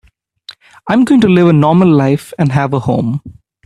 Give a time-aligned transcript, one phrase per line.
[0.87, 3.21] I'm going to live a normal life and have a home.